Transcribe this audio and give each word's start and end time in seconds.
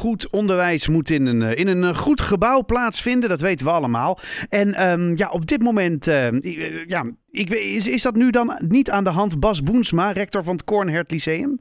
goed 0.00 0.30
onderwijs 0.30 0.88
moet 0.88 1.10
in 1.10 1.26
een, 1.26 1.42
in 1.42 1.68
een 1.68 1.94
goed 1.94 2.20
gebouw 2.20 2.64
plaatsvinden. 2.64 3.28
Dat 3.28 3.40
weten 3.40 3.66
we 3.66 3.72
allemaal. 3.72 4.18
En 4.48 4.74
ehm, 4.74 5.12
ja, 5.16 5.28
op 5.30 5.46
dit 5.46 5.62
moment, 5.62 6.04
ja, 6.86 7.04
ik, 7.30 7.50
is, 7.50 7.88
is 7.88 8.02
dat 8.02 8.14
nu 8.14 8.30
dan 8.30 8.58
niet 8.58 8.90
aan 8.90 9.04
de 9.04 9.10
hand? 9.10 9.40
Bas 9.40 9.62
Boensma, 9.62 10.12
rector 10.12 10.44
van 10.44 10.52
het 10.52 10.64
Kornhert 10.64 11.10
Lyceum? 11.10 11.60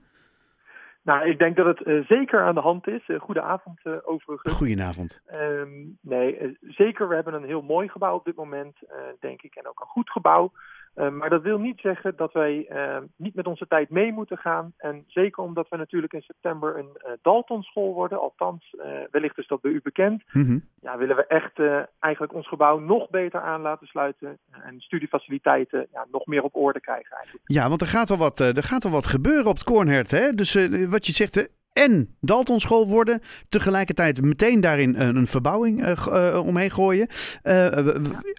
Nou, 1.10 1.30
ik 1.30 1.40
denk 1.40 1.56
dat 1.56 1.66
het 1.66 1.88
uh, 1.88 2.06
zeker 2.06 2.44
aan 2.44 2.56
de 2.56 2.62
hand 2.62 2.88
is. 2.88 3.08
Uh, 3.08 3.20
goedenavond 3.20 3.80
uh, 3.84 3.94
overigens. 4.04 4.54
Goedenavond. 4.54 5.22
Um, 5.34 5.98
nee, 6.02 6.58
zeker. 6.62 7.08
We 7.08 7.16
hebben 7.16 7.34
een 7.34 7.44
heel 7.44 7.62
mooi 7.62 7.88
gebouw 7.90 8.16
op 8.16 8.26
dit 8.26 8.36
moment, 8.36 8.78
denk 9.20 9.42
ik. 9.42 9.56
En 9.56 9.68
ook 9.68 9.80
een 9.80 9.86
goed 9.86 10.10
gebouw. 10.10 10.52
Uh, 11.00 11.10
maar 11.10 11.30
dat 11.30 11.42
wil 11.42 11.58
niet 11.58 11.80
zeggen 11.80 12.14
dat 12.16 12.34
wij 12.34 12.68
uh, 12.72 12.98
niet 13.16 13.36
met 13.36 13.48
onze 13.48 13.68
tijd 13.68 13.90
mee 13.90 14.12
moeten 14.12 14.38
gaan. 14.38 14.74
En 14.78 15.04
zeker 15.08 15.44
omdat 15.44 15.70
we 15.70 15.78
natuurlijk 15.78 16.14
in 16.14 16.22
september 16.22 16.78
een 16.78 16.90
uh, 16.98 17.12
Daltonschool 17.22 17.94
worden, 17.94 18.20
althans, 18.20 18.76
wellicht 19.12 19.38
is 19.38 19.48
dat 19.48 19.62
bij 19.62 19.72
u 19.72 19.82
bekend. 19.84 20.24
Mm 20.32 20.46
-hmm. 20.46 20.68
Ja, 20.82 20.98
willen 20.98 21.16
we 21.16 21.26
echt 21.26 21.60
eigenlijk 22.00 22.34
ons 22.34 22.48
gebouw 22.48 22.80
nog 22.80 23.10
beter 23.10 23.42
aan 23.42 23.62
laten 23.62 23.88
sluiten. 23.88 24.38
en 24.52 24.80
studiefaciliteiten 24.80 25.88
ja, 25.92 26.06
nog 26.12 26.26
meer 26.26 26.44
op 26.44 26.56
orde 26.56 26.80
krijgen 26.80 27.16
eigenlijk. 27.16 27.44
Ja, 27.48 27.70
want 27.70 27.82
er 27.82 27.88
gaat 27.88 28.10
wel 28.10 28.18
wat, 28.18 28.40
er 28.40 28.64
gaat 28.64 28.84
wel 28.84 28.92
wat 28.92 29.06
gebeuren 29.06 29.46
op 29.46 29.56
het 29.56 29.64
Kornhert. 29.64 30.12
Hè? 30.12 30.34
Dus 30.34 30.54
wat 30.90 31.06
je 31.06 31.14
zegt, 31.14 31.50
en 31.86 32.18
Daltonschool 32.22 32.88
worden. 32.88 33.22
Tegelijkertijd 33.50 34.22
meteen 34.22 34.62
daarin 34.62 34.96
een, 34.96 35.16
een 35.16 35.28
verbouwing 35.28 35.80
uh, 35.80 35.92
uh, 36.08 36.48
omheen 36.48 36.72
gooien. 36.72 37.08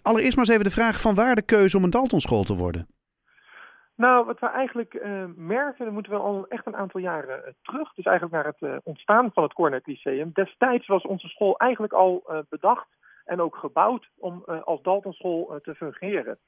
Allereerst 0.03 0.37
maar 0.37 0.45
eens 0.45 0.55
even 0.55 0.65
de 0.65 0.79
vraag 0.81 1.01
van 1.01 1.15
waar 1.15 1.35
de 1.35 1.43
keuze 1.43 1.77
om 1.77 1.85
een 1.85 1.91
Daltonschool 1.91 2.43
te 2.43 2.55
worden? 2.55 2.87
Nou, 3.97 4.27
wat 4.27 4.39
we 4.41 4.47
eigenlijk 4.47 5.01
merken, 5.37 5.85
dan 5.85 5.95
moeten 5.95 6.13
we 6.13 6.19
al 6.19 6.47
echt 6.49 6.67
een 6.67 6.77
aantal 6.77 7.01
jaren 7.01 7.57
terug. 7.63 7.95
Dus 7.95 8.05
eigenlijk 8.05 8.35
naar 8.35 8.55
het 8.59 8.81
ontstaan 8.85 9.31
van 9.33 9.43
het 9.43 9.53
Cornet 9.53 9.87
Lyceum. 9.87 10.31
Destijds 10.33 10.87
was 10.87 11.03
onze 11.03 11.29
school 11.29 11.59
eigenlijk 11.59 11.93
al 11.93 12.45
bedacht 12.49 12.89
en 13.25 13.41
ook 13.41 13.57
gebouwd 13.57 14.09
om 14.19 14.45
als 14.45 14.83
Daltonschool 14.83 15.59
te 15.63 15.75
fungeren. 15.75 16.39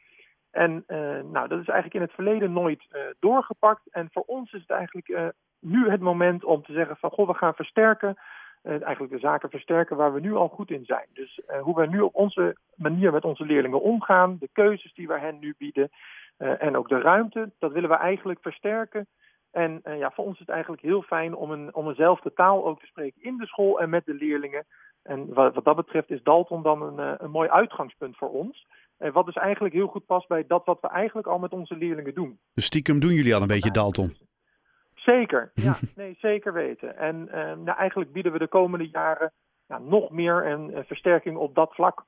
En 0.50 0.84
nou, 1.33 1.48
dat 1.48 1.61
is 1.61 1.69
eigenlijk 1.69 1.94
in 1.94 2.00
het 2.00 2.12
verleden 2.12 2.53
nooit 2.53 2.83
doorgepakt. 3.20 3.83
En 3.91 4.09
voor 4.12 4.25
ons 4.27 4.53
is 4.53 4.61
het 4.61 4.70
eigenlijk 4.70 5.34
nu 5.62 5.91
het 5.91 6.00
moment 6.00 6.44
om 6.44 6.62
te 6.62 6.72
zeggen 6.72 6.96
van 6.96 7.10
goh, 7.10 7.27
we 7.27 7.34
gaan 7.34 7.55
versterken. 7.55 8.16
Uh, 8.62 8.82
eigenlijk 8.82 9.12
de 9.12 9.18
zaken 9.18 9.50
versterken 9.50 9.96
waar 9.96 10.12
we 10.12 10.20
nu 10.20 10.34
al 10.34 10.48
goed 10.48 10.70
in 10.70 10.84
zijn. 10.84 11.06
Dus 11.12 11.41
uh, 11.50 11.60
hoe 11.60 11.80
we 11.80 11.86
nu 11.86 12.00
op 12.00 12.14
onze 12.14 12.56
manier 12.74 13.12
met 13.12 13.24
onze 13.24 13.44
leerlingen 13.44 13.80
omgaan, 13.80 14.36
de 14.41 14.48
keuzes 14.52 14.94
die 14.94 15.06
we 15.06 15.19
hen 15.19 15.38
nu 15.38 15.54
bieden 15.58 15.91
uh, 16.38 16.62
en 16.62 16.77
ook 16.77 16.88
de 16.88 17.00
ruimte, 17.00 17.50
dat 17.58 17.72
willen 17.72 17.88
we 17.88 17.96
eigenlijk 17.96 18.41
versterken. 18.42 19.06
En 19.50 19.80
ja, 19.84 20.10
voor 20.10 20.24
ons 20.24 20.34
is 20.34 20.41
het 20.41 20.48
eigenlijk 20.48 20.82
heel 20.82 21.02
fijn 21.02 21.34
om, 21.34 21.50
een, 21.50 21.74
om 21.74 21.88
eenzelfde 21.88 22.32
taal 22.32 22.66
ook 22.66 22.80
te 22.80 22.86
spreken 22.86 23.22
in 23.22 23.36
de 23.36 23.47
school 23.47 23.80
en 23.80 23.91
met 23.91 24.04
de 24.04 24.14
leerlingen. 24.14 24.64
En 25.02 25.34
wat, 25.34 25.54
wat 25.54 25.64
dat 25.64 25.76
betreft 25.76 26.10
is 26.10 26.22
Dalton 26.22 26.62
dan 26.62 26.82
een, 26.82 27.24
een 27.24 27.30
mooi 27.30 27.48
uitgangspunt 27.48 28.16
voor 28.16 28.30
ons. 28.30 28.66
En 28.98 29.12
wat 29.12 29.26
dus 29.26 29.34
eigenlijk 29.34 29.74
heel 29.74 29.86
goed 29.86 30.06
past 30.06 30.28
bij 30.28 30.47
dat 30.47 30.64
wat 30.64 30.80
we 30.80 30.88
eigenlijk 30.88 31.26
al 31.26 31.38
met 31.38 31.52
onze 31.52 31.76
leerlingen 31.76 32.14
doen. 32.14 32.38
Dus 32.54 32.64
stiekem 32.64 33.00
doen 33.00 33.12
jullie 33.12 33.34
al 33.34 33.42
een 33.42 33.47
beetje 33.47 33.70
Dalton? 33.70 34.14
Zeker, 35.05 35.50
ja, 35.67 35.77
nee, 35.95 36.17
zeker 36.19 36.53
weten. 36.53 36.97
En 36.97 37.28
uh, 37.28 37.34
nou, 37.34 37.78
eigenlijk 37.78 38.12
bieden 38.12 38.33
we 38.33 38.39
de 38.39 38.48
komende 38.48 38.89
jaren 38.89 39.33
ja, 39.67 39.78
nog 39.78 40.11
meer 40.11 40.47
een, 40.47 40.77
een, 40.77 40.84
versterking 40.84 41.36
op 41.36 41.55
dat 41.55 41.75
vlak. 41.75 42.05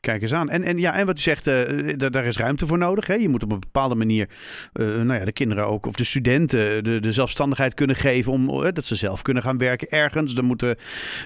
Kijk 0.00 0.22
eens 0.22 0.34
aan. 0.34 0.48
En, 0.48 0.62
en, 0.62 0.78
ja, 0.78 0.94
en 0.94 1.06
wat 1.06 1.18
u 1.18 1.20
zegt, 1.20 1.46
uh, 1.46 1.92
daar 1.96 2.24
is 2.24 2.38
ruimte 2.38 2.66
voor 2.66 2.78
nodig. 2.78 3.06
Hè? 3.06 3.14
Je 3.14 3.28
moet 3.28 3.42
op 3.42 3.52
een 3.52 3.60
bepaalde 3.60 3.94
manier 3.94 4.28
uh, 4.72 4.86
nou 4.86 5.18
ja, 5.18 5.24
de 5.24 5.32
kinderen 5.32 5.66
ook, 5.66 5.86
of 5.86 5.94
de 5.94 6.04
studenten, 6.04 6.84
de, 6.84 7.00
de 7.00 7.12
zelfstandigheid 7.12 7.74
kunnen 7.74 7.96
geven 7.96 8.32
om 8.32 8.62
dat 8.72 8.84
ze 8.84 8.94
zelf 8.96 9.22
kunnen 9.22 9.42
gaan 9.42 9.58
werken 9.58 9.88
ergens. 9.88 10.36
Er 10.36 10.44
moeten, 10.44 10.76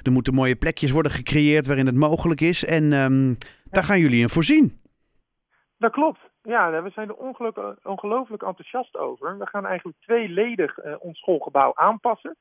er 0.02 0.12
moeten 0.12 0.34
mooie 0.34 0.56
plekjes 0.56 0.90
worden 0.90 1.12
gecreëerd 1.12 1.66
waarin 1.66 1.86
het 1.86 1.94
mogelijk 1.94 2.40
is. 2.40 2.64
En 2.64 2.92
um, 2.92 3.36
daar 3.70 3.84
gaan 3.84 4.00
jullie 4.00 4.20
in 4.20 4.28
voorzien. 4.28 4.80
Dat 5.78 5.92
klopt. 5.92 6.27
Ja, 6.48 6.82
we 6.82 6.90
zijn 6.90 7.08
er 7.08 7.16
ongelooflijk 7.82 8.42
enthousiast 8.42 8.96
over. 8.96 9.38
We 9.38 9.46
gaan 9.46 9.66
eigenlijk 9.66 9.98
tweeledig 10.00 10.84
uh, 10.84 10.94
ons 10.98 11.18
schoolgebouw 11.18 11.72
aanpassen. 11.74 12.36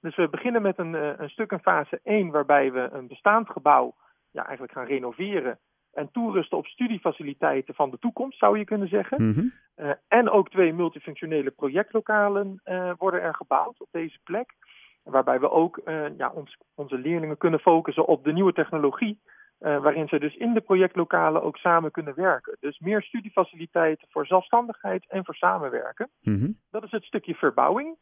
Dus 0.00 0.16
we 0.16 0.28
beginnen 0.28 0.62
met 0.62 0.78
een, 0.78 0.94
uh, 0.94 1.18
een 1.18 1.28
stuk 1.28 1.50
in 1.50 1.58
fase 1.58 2.00
1 2.02 2.30
waarbij 2.30 2.72
we 2.72 2.88
een 2.92 3.06
bestaand 3.06 3.50
gebouw 3.50 3.94
ja, 4.30 4.42
eigenlijk 4.44 4.72
gaan 4.72 4.86
renoveren 4.86 5.58
en 5.92 6.10
toerusten 6.12 6.58
op 6.58 6.66
studiefaciliteiten 6.66 7.74
van 7.74 7.90
de 7.90 7.98
toekomst, 7.98 8.38
zou 8.38 8.58
je 8.58 8.64
kunnen 8.64 8.88
zeggen. 8.88 9.22
Mm 9.22 9.32
-hmm. 9.34 9.52
uh, 9.76 9.92
en 10.08 10.30
ook 10.30 10.50
twee 10.50 10.72
multifunctionele 10.72 11.50
projectlokalen 11.50 12.60
worden 12.98 13.22
er 13.22 13.34
gebouwd 13.34 13.80
op 13.80 13.88
deze 13.90 14.18
plek. 14.24 14.54
Waarbij 15.02 15.40
we 15.40 15.50
ook 15.50 15.80
ja, 16.16 16.30
ons, 16.34 16.58
onze 16.74 16.98
leerlingen 16.98 17.38
kunnen 17.38 17.60
focussen 17.60 18.06
op 18.06 18.24
de 18.24 18.32
nieuwe 18.32 18.52
technologie 18.52 19.20
uh, 19.60 19.82
waarin 19.82 20.08
ze 20.08 20.18
dus 20.18 20.36
in 20.36 20.54
de 20.54 20.60
projectlokalen 20.60 21.42
ook 21.42 21.56
samen 21.56 21.90
kunnen 21.90 22.14
werken. 22.14 22.56
Dus 22.60 22.78
meer 22.78 23.02
studiefaciliteiten 23.02 24.08
voor 24.10 24.26
zelfstandigheid 24.26 25.04
en 25.08 25.24
voor 25.24 25.34
samenwerken. 25.34 26.08
Mm 26.22 26.38
-hmm. 26.38 26.58
Dat 26.70 26.82
is 26.82 26.90
het 26.90 27.04
stukje 27.04 27.34
verbouwing. 27.34 27.96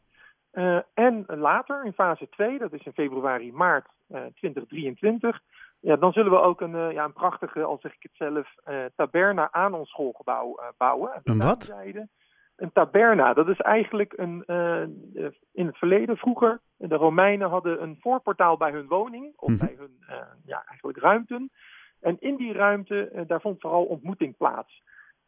Uh, 0.53 0.79
en 0.93 1.25
later, 1.27 1.85
in 1.85 1.93
fase 1.93 2.29
2, 2.29 2.59
dat 2.59 2.73
is 2.73 2.83
in 2.83 2.93
februari, 2.93 3.51
maart 3.51 3.87
uh, 4.09 4.21
2023, 4.35 5.39
ja, 5.79 5.95
dan 5.95 6.11
zullen 6.11 6.31
we 6.31 6.39
ook 6.39 6.61
een, 6.61 6.93
ja, 6.93 7.03
een 7.03 7.13
prachtige, 7.13 7.63
al 7.63 7.77
zeg 7.81 7.93
ik 7.93 8.03
het 8.03 8.11
zelf, 8.13 8.55
taberna 8.95 9.51
aan 9.51 9.73
ons 9.73 9.89
schoolgebouw 9.89 10.59
bouwen. 10.77 11.21
Een 11.23 11.37
wat? 11.37 11.63
Zijde. 11.63 12.07
Een 12.55 12.71
taberna, 12.71 13.33
dat 13.33 13.47
is 13.47 13.59
eigenlijk 13.59 14.13
een, 14.15 14.43
in 15.51 15.65
het 15.65 15.77
verleden, 15.77 16.17
vroeger, 16.17 16.61
de 16.89 16.95
Romeinen 16.95 17.49
hadden 17.49 17.81
een 17.81 17.97
voorportaal 17.99 18.57
bij 18.57 18.71
hun 18.71 18.87
woning, 18.87 19.33
of 19.35 19.49
mm 19.49 19.57
-hmm. 19.57 19.67
bij 19.67 19.75
hun 19.77 19.97
uh, 20.09 20.15
ja, 20.45 20.63
eigenlijk 20.67 20.97
ruimten. 20.97 21.51
En 22.01 22.17
in 22.19 22.35
die 22.35 22.53
ruimte, 22.53 23.11
uh, 23.13 23.21
daar 23.27 23.41
vond 23.41 23.61
vooral 23.61 23.83
ontmoeting 23.83 24.37
plaats. 24.37 24.81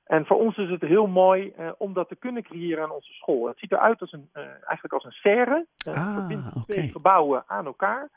En 0.04 0.26
voor 0.26 0.38
ons 0.38 0.58
is 0.58 0.70
het 0.70 0.82
heel 0.82 1.08
mooi 1.08 1.54
om 1.78 1.94
dat 1.94 2.08
te 2.08 2.16
kunnen 2.16 2.44
creëren 2.44 2.84
aan 2.84 2.92
onze 2.92 3.14
school. 3.14 3.48
Het 3.48 3.60
ziet 3.60 3.72
eruit 3.72 4.02
als 4.02 4.12
een, 4.12 4.30
eigenlijk 4.34 4.94
als 4.94 5.04
een 5.04 5.12
serre. 5.12 5.66
ah, 5.84 6.16
verbindt 6.18 6.48
okay. 6.48 6.64
twee 6.64 6.92
gebouwen 6.92 7.44
aan 7.48 7.66
elkaar. 7.66 8.10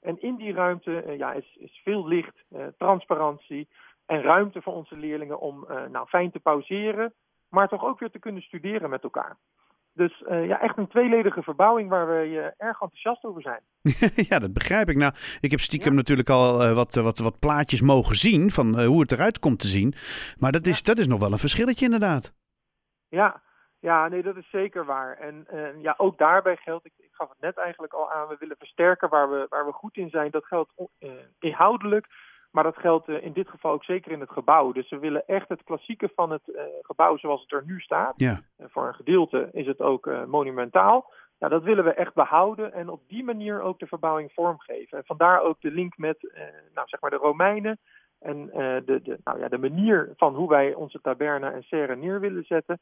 En 0.00 0.20
in 0.20 0.36
die 0.36 0.52
ruimte 0.52 1.14
ja, 1.16 1.32
is, 1.32 1.56
is 1.56 1.80
veel 1.84 2.08
licht, 2.08 2.44
transparantie 2.78 3.68
en 4.06 4.22
ruimte 4.22 4.62
voor 4.62 4.72
onze 4.74 4.96
leerlingen 4.96 5.40
om 5.40 5.66
nou, 5.90 6.06
fijn 6.06 6.30
te 6.30 6.40
pauzeren, 6.40 7.14
maar 7.52 7.68
toch 7.68 7.84
ook 7.84 7.98
weer 7.98 8.10
te 8.10 8.18
kunnen 8.18 8.42
studeren 8.42 8.90
met 8.90 9.02
elkaar. 9.02 9.36
Dus 9.94 10.24
uh, 10.28 10.46
ja, 10.46 10.60
echt 10.60 10.76
een 10.76 10.88
tweeledige 10.88 11.42
verbouwing 11.42 11.88
waar 11.88 12.06
we 12.06 12.28
uh, 12.28 12.44
erg 12.44 12.80
enthousiast 12.80 13.24
over 13.24 13.42
zijn. 13.42 13.60
ja, 14.28 14.38
dat 14.38 14.52
begrijp 14.52 14.88
ik. 14.88 14.96
Nou, 14.96 15.12
ik 15.40 15.50
heb 15.50 15.60
stiekem 15.60 15.90
ja. 15.90 15.96
natuurlijk 15.96 16.28
al 16.28 16.62
uh, 16.62 16.74
wat, 16.74 16.94
wat, 16.94 17.18
wat 17.18 17.38
plaatjes 17.38 17.80
mogen 17.80 18.16
zien 18.16 18.50
van 18.50 18.84
hoe 18.84 19.00
het 19.00 19.12
eruit 19.12 19.38
komt 19.38 19.60
te 19.60 19.66
zien. 19.66 19.94
Maar 20.38 20.52
dat 20.52 20.66
is, 20.66 20.82
dat 20.82 20.98
is 20.98 21.06
nog 21.06 21.20
wel 21.20 21.32
een 21.32 21.38
verschilletje 21.38 21.84
inderdaad. 21.84 22.34
Ja, 23.08 23.42
ja 23.78 24.08
nee, 24.08 24.22
dat 24.22 24.36
is 24.36 24.50
zeker 24.50 24.84
waar. 24.84 25.16
En 25.16 25.46
ja, 25.80 25.94
ook 25.96 26.18
daarbij 26.18 26.56
geldt, 26.56 26.86
ik, 26.86 26.92
ik 26.96 27.10
gaf 27.10 27.28
het 27.28 27.40
net 27.40 27.56
eigenlijk 27.56 27.92
al 27.92 28.10
aan, 28.12 28.28
we 28.28 28.36
willen 28.38 28.56
versterken 28.58 29.08
waar 29.08 29.30
we, 29.30 29.46
waar 29.48 29.66
we 29.66 29.72
goed 29.72 29.96
in 29.96 30.10
zijn. 30.10 30.30
Dat 30.30 30.46
geldt 30.46 30.72
inhoudelijk, 31.38 32.06
maar 32.52 32.64
dat 32.64 32.76
geldt 32.76 33.08
uh, 33.08 33.24
in 33.24 33.32
dit 33.32 33.48
geval 33.48 33.72
ook 33.72 33.84
zeker 33.84 34.12
in 34.12 34.20
het 34.20 34.30
gebouw. 34.30 34.72
Dus 34.72 34.90
we 34.90 34.98
willen 34.98 35.26
echt 35.26 35.48
het 35.48 35.64
klassieke 35.64 36.10
van 36.14 36.30
het 36.30 36.42
uh, 36.46 36.62
gebouw 36.80 37.16
zoals 37.16 37.40
het 37.40 37.52
er 37.52 37.62
nu 37.66 37.80
staat. 37.80 38.14
Ja. 38.16 38.42
Voor 38.58 38.86
een 38.86 38.94
gedeelte 38.94 39.48
is 39.52 39.66
het 39.66 39.80
ook 39.80 40.26
monumentaal. 40.26 41.12
Ja, 41.38 41.48
dat 41.48 41.62
willen 41.62 41.84
we 41.84 41.94
echt 41.94 42.14
behouden 42.14 42.72
en 42.72 42.88
op 42.88 43.00
die 43.08 43.24
manier 43.24 43.60
ook 43.60 43.78
de 43.78 43.86
verbouwing 43.86 44.32
vormgeven. 44.32 44.98
En 44.98 45.04
vandaar 45.04 45.40
ook 45.40 45.60
de 45.60 45.70
link 45.70 45.96
met 45.96 46.32
nou, 46.74 46.88
zeg 46.88 47.00
maar 47.00 47.10
de 47.10 47.16
Romeinen 47.16 47.78
en 48.18 48.46
de, 48.86 49.00
de, 49.02 49.18
nou 49.24 49.38
ja, 49.38 49.48
de 49.48 49.58
manier 49.58 50.12
van 50.16 50.34
hoe 50.34 50.48
wij 50.48 50.74
onze 50.74 51.00
taberna 51.00 51.52
en 51.52 51.62
serre 51.62 51.96
neer 51.96 52.20
willen 52.20 52.44
zetten. 52.44 52.80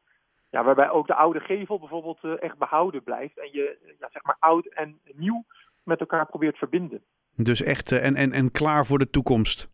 Ja, 0.50 0.64
waarbij 0.64 0.90
ook 0.90 1.06
de 1.06 1.14
oude 1.14 1.40
gevel 1.40 1.78
bijvoorbeeld 1.78 2.38
echt 2.38 2.58
behouden 2.58 3.02
blijft. 3.02 3.38
En 3.38 3.48
je 3.52 3.94
ja, 3.98 4.08
zeg 4.10 4.24
maar 4.24 4.36
oud 4.38 4.66
en 4.66 5.00
nieuw 5.14 5.44
met 5.82 6.00
elkaar 6.00 6.26
probeert 6.26 6.58
verbinden. 6.58 7.02
Dus 7.42 7.62
echt 7.62 7.92
en, 7.92 8.14
en, 8.14 8.32
en 8.32 8.50
klaar 8.50 8.86
voor 8.86 8.98
de 8.98 9.10
toekomst. 9.10 9.68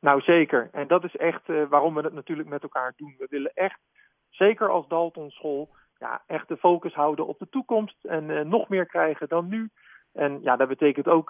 Nou 0.00 0.20
zeker. 0.20 0.68
En 0.72 0.86
dat 0.86 1.04
is 1.04 1.16
echt 1.16 1.48
uh, 1.48 1.68
waarom 1.68 1.94
we 1.94 2.00
het 2.00 2.12
natuurlijk 2.12 2.48
met 2.48 2.62
elkaar 2.62 2.92
doen. 2.96 3.14
We 3.18 3.26
willen 3.30 3.52
echt, 3.54 3.78
zeker 4.28 4.68
als 4.68 4.88
Dalton 4.88 5.30
School, 5.30 5.74
ja, 5.98 6.22
echt 6.26 6.48
de 6.48 6.56
focus 6.56 6.94
houden 6.94 7.26
op 7.26 7.38
de 7.38 7.48
toekomst. 7.50 8.04
En 8.04 8.28
uh, 8.28 8.40
nog 8.40 8.68
meer 8.68 8.86
krijgen 8.86 9.28
dan 9.28 9.48
nu. 9.48 9.70
En 10.12 10.38
ja, 10.42 10.56
dat 10.56 10.68
betekent 10.68 11.08
ook 11.08 11.28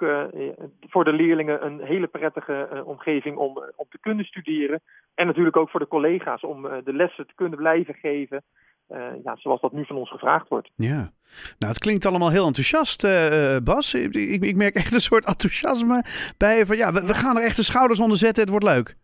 voor 0.80 1.04
de 1.04 1.12
leerlingen 1.12 1.66
een 1.66 1.80
hele 1.80 2.06
prettige 2.06 2.82
omgeving 2.84 3.36
om, 3.36 3.64
om 3.76 3.86
te 3.88 4.00
kunnen 4.00 4.24
studeren. 4.24 4.80
En 5.14 5.26
natuurlijk 5.26 5.56
ook 5.56 5.70
voor 5.70 5.80
de 5.80 5.88
collega's 5.88 6.42
om 6.42 6.62
de 6.62 6.92
lessen 6.92 7.26
te 7.26 7.34
kunnen 7.34 7.58
blijven 7.58 7.94
geven. 7.94 8.42
Uh, 8.90 9.24
ja, 9.24 9.36
zoals 9.36 9.60
dat 9.60 9.72
nu 9.72 9.84
van 9.84 9.96
ons 9.96 10.10
gevraagd 10.10 10.48
wordt. 10.48 10.70
Ja, 10.74 11.10
nou 11.58 11.72
het 11.72 11.78
klinkt 11.78 12.06
allemaal 12.06 12.30
heel 12.30 12.46
enthousiast, 12.46 13.04
uh, 13.04 13.56
Bas. 13.64 13.94
Ik, 13.94 14.14
ik, 14.42 14.56
merk 14.56 14.74
echt 14.74 14.94
een 14.94 15.00
soort 15.00 15.24
enthousiasme 15.24 16.04
bij 16.38 16.66
van 16.66 16.76
ja, 16.76 16.92
we, 16.92 17.06
we, 17.06 17.14
gaan 17.14 17.36
er 17.36 17.42
echt 17.42 17.56
de 17.56 17.62
schouders 17.62 18.00
onder 18.00 18.16
zetten, 18.16 18.42
het 18.42 18.50
wordt 18.50 18.64
leuk. 18.64 18.96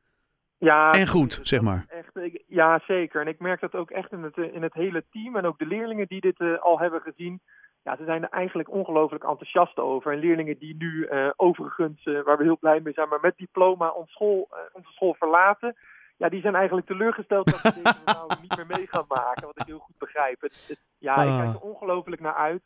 Ja, 0.58 0.92
en 0.92 1.06
goed, 1.06 1.40
zeg 1.42 1.60
maar. 1.60 1.86
Echt, 1.88 2.42
ja, 2.46 2.80
zeker. 2.86 3.20
En 3.20 3.28
ik 3.28 3.38
merk 3.38 3.60
dat 3.60 3.74
ook 3.74 3.90
echt 3.90 4.12
in 4.12 4.22
het, 4.22 4.36
in 4.36 4.62
het 4.62 4.74
hele 4.74 5.04
team 5.10 5.36
en 5.36 5.44
ook 5.44 5.58
de 5.58 5.66
leerlingen 5.66 6.06
die 6.08 6.20
dit 6.20 6.40
uh, 6.40 6.58
al 6.58 6.80
hebben 6.80 7.00
gezien. 7.00 7.40
ja, 7.82 7.96
ze 7.96 8.04
zijn 8.04 8.22
er 8.22 8.30
eigenlijk 8.30 8.70
ongelooflijk 8.70 9.24
enthousiast 9.24 9.78
over. 9.78 10.12
En 10.12 10.18
leerlingen 10.18 10.58
die 10.58 10.76
nu 10.78 11.08
overigens, 11.36 12.04
waar 12.24 12.38
we 12.38 12.44
heel 12.44 12.58
blij 12.58 12.80
mee 12.80 12.92
zijn, 12.92 13.08
maar 13.08 13.20
met 13.22 13.36
diploma 13.36 13.88
ons 13.88 14.10
school, 14.10 14.48
onze 14.72 14.92
school 14.92 15.14
verlaten 15.18 15.76
ja, 16.16 16.28
die 16.28 16.40
zijn 16.40 16.54
eigenlijk 16.54 16.86
teleurgesteld 16.86 17.46
dat 17.46 17.58
ze 17.58 17.82
deze 17.82 17.96
nou 18.04 18.32
niet 18.40 18.56
meer 18.56 18.66
mee 18.66 18.86
gaan 18.86 19.04
maken. 19.08 19.46
Wat 19.46 19.60
ik 19.60 19.66
heel 19.66 19.78
goed 19.78 19.98
begrijp. 19.98 20.40
Het, 20.40 20.80
ja, 20.98 21.16
ik 21.16 21.38
kijk 21.38 21.54
er 21.54 21.60
ah. 21.60 21.64
ongelooflijk 21.64 22.20
naar 22.20 22.34
uit. 22.34 22.62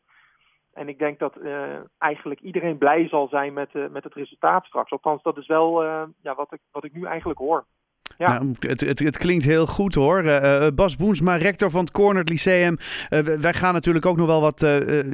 En 0.72 0.88
ik 0.88 0.98
denk 0.98 1.18
dat 1.18 1.36
uh, 1.36 1.78
eigenlijk 1.98 2.40
iedereen 2.40 2.78
blij 2.78 3.08
zal 3.08 3.28
zijn 3.28 3.52
met, 3.52 3.74
uh, 3.74 3.88
met 3.88 4.04
het 4.04 4.14
resultaat 4.14 4.64
straks. 4.64 4.90
Althans, 4.90 5.22
dat 5.22 5.36
is 5.36 5.46
wel 5.46 5.84
uh, 5.84 6.02
ja, 6.22 6.34
wat, 6.34 6.52
ik, 6.52 6.60
wat 6.70 6.84
ik 6.84 6.92
nu 6.92 7.04
eigenlijk 7.04 7.38
hoor. 7.38 7.64
Ja. 8.20 8.38
Nou, 8.38 8.54
het, 8.58 8.80
het, 8.80 8.98
het, 8.98 9.18
klinkt 9.18 9.44
heel 9.44 9.66
goed 9.66 9.94
hoor. 9.94 10.24
Uh, 10.24 10.66
Bas 10.74 10.96
Boensma, 10.96 11.36
rector 11.36 11.70
van 11.70 11.80
het 11.80 11.90
Cornert 11.90 12.28
Lyceum. 12.28 12.76
Uh, 13.10 13.20
wij 13.20 13.54
gaan 13.54 13.74
natuurlijk 13.74 14.06
ook 14.06 14.16
nog 14.16 14.26
wel 14.26 14.40
wat. 14.40 14.60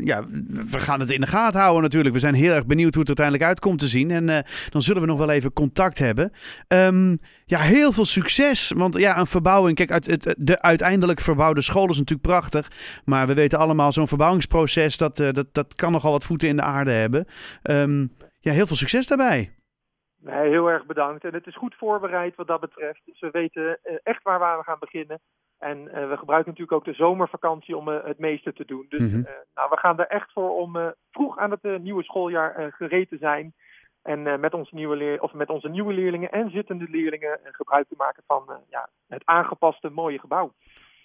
ja, 0.04 0.24
we 0.70 0.78
gaan 0.78 1.00
het 1.00 1.10
in 1.10 1.20
de 1.20 1.26
gaten 1.26 1.60
houden 1.60 1.82
natuurlijk. 1.82 2.14
We 2.14 2.20
zijn 2.20 2.34
heel 2.34 2.52
erg 2.52 2.66
benieuwd 2.66 2.94
hoe 2.94 3.00
het 3.00 3.18
uiteindelijk 3.18 3.48
uitkomt 3.48 3.78
te 3.78 3.88
zien. 3.88 4.10
En 4.10 4.44
dan 4.70 4.82
zullen 4.82 5.02
we 5.02 5.08
nog 5.08 5.18
wel 5.18 5.30
even 5.30 5.52
contact 5.52 5.98
hebben. 5.98 6.32
Um, 6.68 7.18
ja, 7.44 7.60
heel 7.60 7.92
veel 7.92 8.04
succes. 8.04 8.72
Want 8.76 8.98
ja, 8.98 9.18
een 9.18 9.26
verbouwing. 9.26 9.76
Kijk, 9.76 9.90
uit, 9.90 10.06
het, 10.06 10.34
de 10.38 10.62
uiteindelijk 10.62 11.20
verbouwde 11.20 11.62
school 11.62 11.90
is 11.90 11.98
natuurlijk 11.98 12.28
prachtig. 12.28 12.70
Maar 13.04 13.26
we 13.26 13.34
weten 13.34 13.58
allemaal, 13.58 13.92
zo'n 13.92 14.08
verbouwingsproces. 14.08 14.96
Dat, 14.96 15.16
dat, 15.16 15.46
dat 15.52 15.74
kan 15.74 15.92
nogal 15.92 16.12
wat 16.12 16.24
voeten 16.24 16.48
in 16.48 16.56
de 16.56 16.62
aarde 16.62 16.90
hebben. 16.90 17.26
Um, 17.62 18.12
ja, 18.40 18.52
heel 18.52 18.66
veel 18.66 18.76
succes 18.76 19.06
daarbij. 19.06 19.55
Nee, 20.26 20.48
heel 20.48 20.70
erg 20.70 20.86
bedankt. 20.86 21.24
En 21.24 21.34
het 21.34 21.46
is 21.46 21.56
goed 21.56 21.74
voorbereid 21.74 22.36
wat 22.36 22.46
dat 22.46 22.60
betreft. 22.60 23.00
Dus 23.04 23.20
we 23.20 23.30
weten 23.30 23.78
eh, 23.82 23.96
echt 24.02 24.22
waar 24.22 24.58
we 24.58 24.64
gaan 24.64 24.78
beginnen. 24.78 25.20
En 25.58 25.78
uh, 25.78 25.92
we 25.92 26.16
gebruiken 26.16 26.50
natuurlijk 26.50 26.72
ook 26.72 26.84
de 26.84 27.02
zomervakantie 27.04 27.76
om 27.76 27.88
uh, 27.88 28.04
het 28.04 28.18
meeste 28.18 28.52
te 28.52 28.64
doen. 28.64 28.86
Dus 28.88 29.00
mm 29.00 29.26
nou, 29.54 29.70
we 29.70 29.76
gaan 29.76 29.98
er 29.98 30.06
echt 30.06 30.32
voor 30.32 30.56
om 30.56 30.94
vroeg 31.10 31.38
aan 31.38 31.50
het 31.50 31.82
nieuwe 31.82 32.02
schooljaar 32.02 32.72
gereed 32.72 33.08
te 33.08 33.16
zijn. 33.16 33.54
En 34.02 34.40
met, 34.40 34.54
onze 34.54 34.74
nieuwe 34.74 34.96
leer 34.96 35.22
of 35.22 35.32
met 35.32 35.48
onze 35.50 35.68
nieuwe 35.68 35.92
leerlingen 35.92 36.30
en 36.30 36.50
zittende 36.50 36.86
leerlingen 36.88 37.38
gebruik 37.42 37.88
te 37.88 37.94
maken 37.96 38.22
van 38.26 38.60
ja, 38.68 38.88
het 39.08 39.22
aangepaste 39.24 39.90
mooie 39.90 40.18
gebouw. 40.18 40.52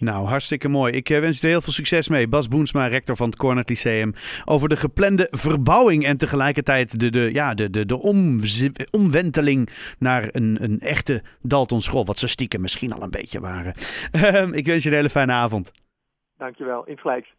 Nou, 0.02 0.28
hartstikke 0.28 0.68
mooi. 0.68 0.94
Ik 0.94 1.10
eh, 1.10 1.20
wens 1.20 1.42
je 1.42 1.48
heel 1.48 1.62
veel 1.62 1.74
succes 1.74 2.10
mee. 2.10 2.28
Bas 2.28 2.48
Boensma, 2.48 2.88
rector 2.88 3.16
van 3.16 3.26
het 3.26 3.36
Cornet 3.36 3.70
Lyceum. 3.70 4.14
Over 4.46 4.70
de 4.70 4.76
geplande 4.76 5.28
verbouwing 5.32 6.06
en 6.06 6.18
tegelijkertijd 6.18 7.00
de, 7.00 7.10
de, 7.10 7.30
ja, 7.34 7.54
de, 7.54 7.70
de, 7.70 7.86
de 7.86 8.00
omwenteling 8.92 9.70
naar 10.00 10.30
een, 10.32 10.58
een 10.62 10.80
echte 10.80 11.24
Dalton 11.42 11.82
school. 11.82 12.06
Wat 12.06 12.18
ze 12.18 12.28
stiekem 12.28 12.62
misschien 12.62 12.94
al 12.94 13.02
een 13.02 13.10
beetje 13.10 13.40
waren. 13.40 13.74
Ehm, 14.12 14.54
ik 14.54 14.66
wens 14.66 14.84
je 14.84 14.90
een 14.90 14.96
hele 14.96 15.10
fijne 15.10 15.32
avond. 15.32 15.72
Dankjewel. 16.38 16.86
In 16.86 16.98
gelijks. 16.98 17.34